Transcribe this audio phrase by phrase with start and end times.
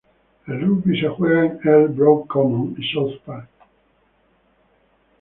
[0.47, 3.47] El Rugby se juega en Eel Brooke Common y South Park.